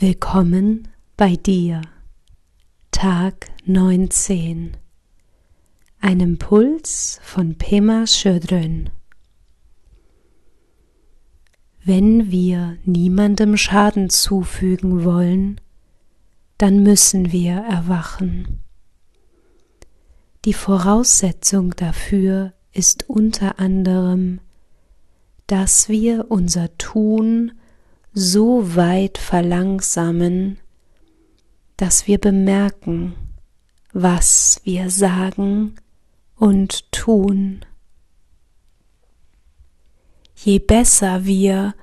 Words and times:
Willkommen 0.00 0.86
bei 1.16 1.34
dir. 1.34 1.82
Tag 2.92 3.50
19. 3.64 4.76
Ein 5.98 6.20
Impuls 6.20 7.18
von 7.24 7.58
Pema 7.58 8.06
Schödrön. 8.06 8.90
Wenn 11.82 12.30
wir 12.30 12.78
niemandem 12.84 13.56
Schaden 13.56 14.08
zufügen 14.08 15.02
wollen, 15.02 15.60
dann 16.58 16.84
müssen 16.84 17.32
wir 17.32 17.54
erwachen. 17.54 18.60
Die 20.44 20.54
Voraussetzung 20.54 21.74
dafür 21.74 22.52
ist 22.70 23.10
unter 23.10 23.58
anderem, 23.58 24.38
dass 25.48 25.88
wir 25.88 26.30
unser 26.30 26.78
Tun 26.78 27.50
so 28.12 28.76
weit 28.76 29.18
verlangsamen, 29.18 30.58
dass 31.76 32.06
wir 32.06 32.18
bemerken, 32.18 33.14
was 33.92 34.60
wir 34.64 34.90
sagen 34.90 35.76
und 36.36 36.90
tun. 36.92 37.64
Je 40.34 40.58
besser 40.58 41.24
wir 41.24 41.74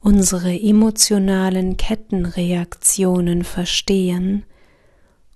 unsere 0.00 0.58
emotionalen 0.58 1.76
Kettenreaktionen 1.76 3.44
verstehen 3.44 4.44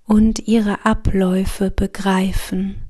und 0.06 0.48
ihre 0.48 0.84
Abläufe 0.84 1.70
begreifen, 1.70 2.82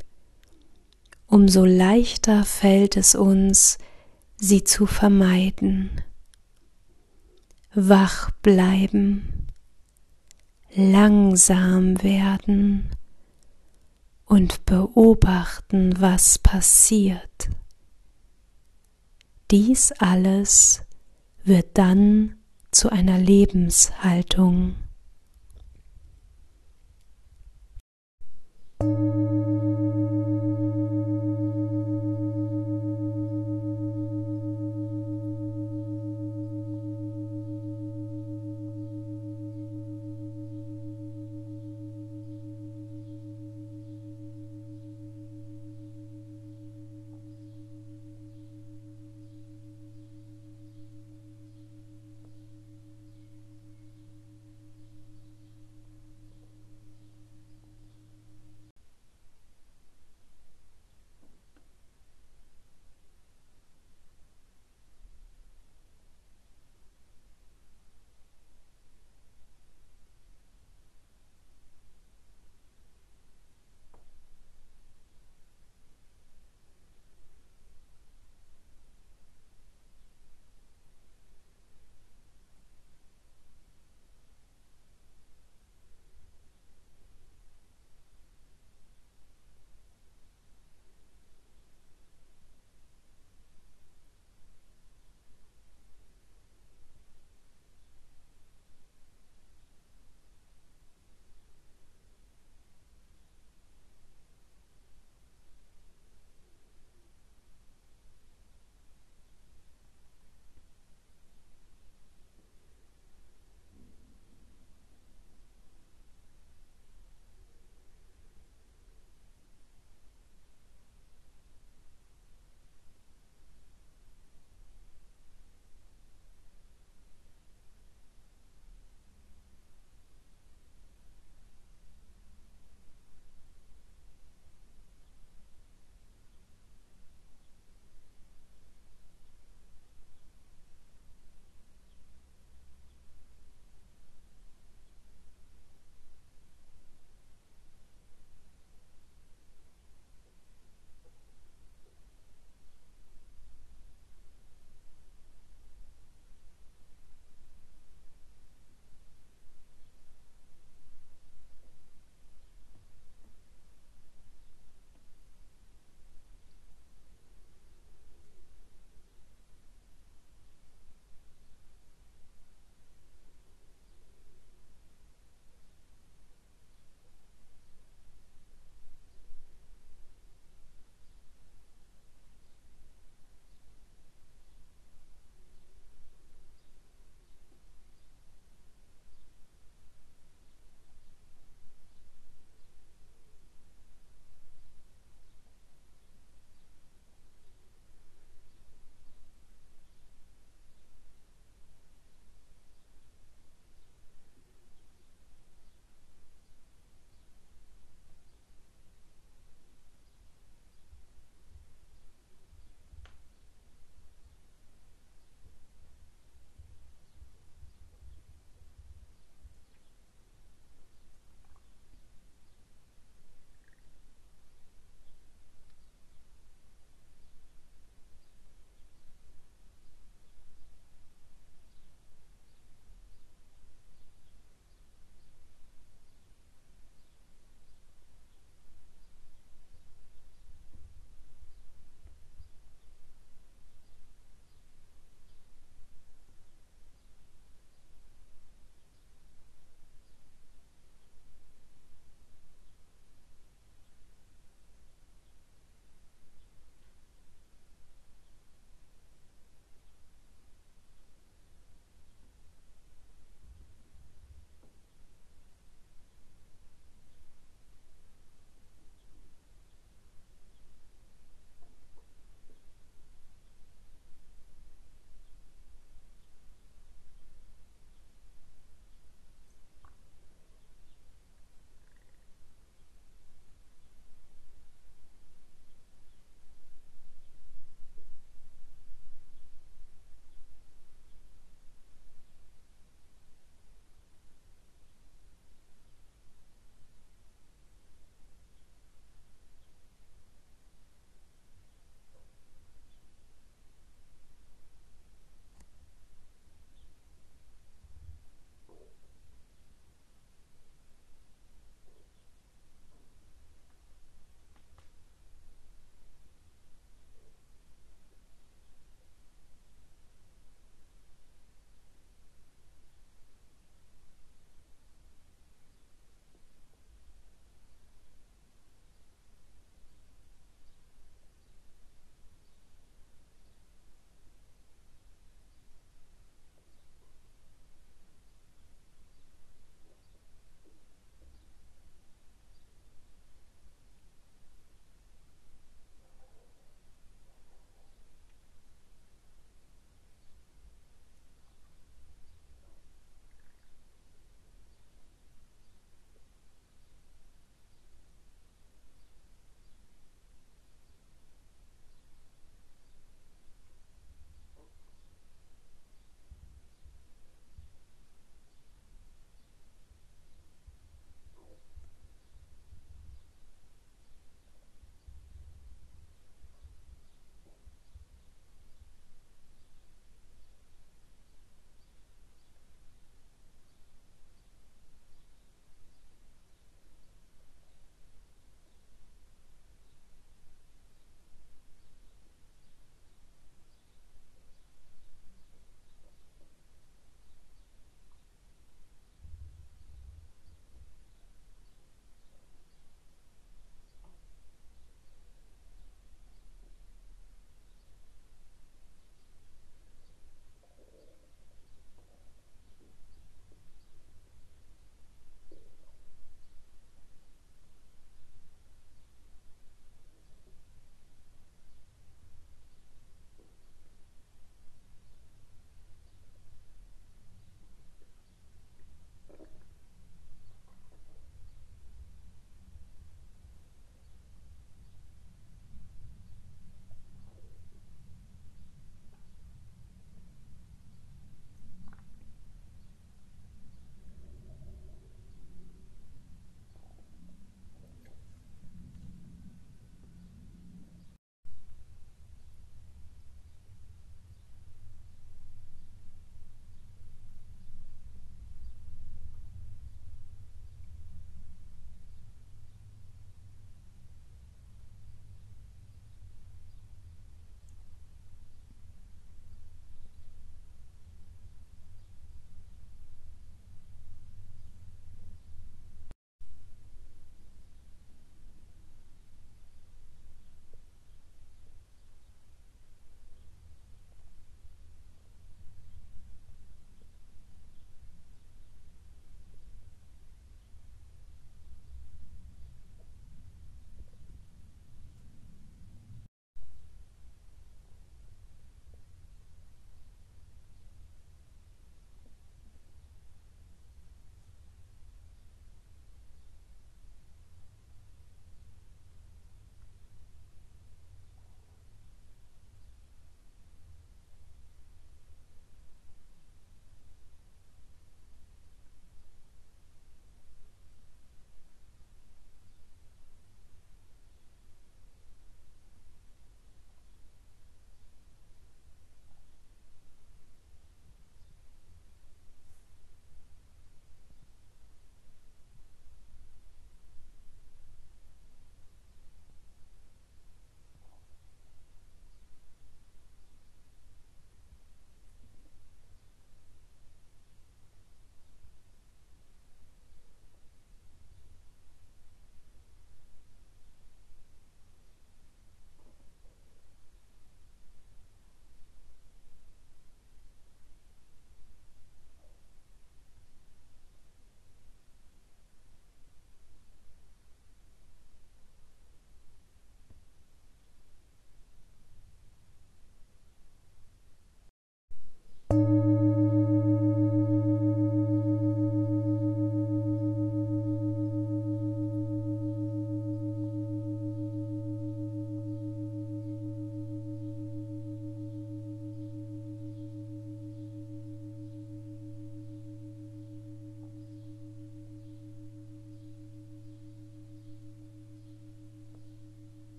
umso 1.27 1.65
leichter 1.65 2.45
fällt 2.45 2.97
es 2.97 3.15
uns, 3.15 3.79
sie 4.37 4.65
zu 4.65 4.87
vermeiden. 4.87 5.91
Wach 7.77 8.31
bleiben, 8.31 9.49
langsam 10.77 12.01
werden 12.05 12.89
und 14.27 14.65
beobachten, 14.65 16.01
was 16.01 16.39
passiert. 16.39 17.51
Dies 19.51 19.91
alles 19.99 20.83
wird 21.43 21.77
dann 21.77 22.37
zu 22.71 22.91
einer 22.91 23.19
Lebenshaltung. 23.19 24.77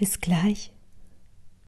Bis 0.00 0.18
gleich. 0.18 0.72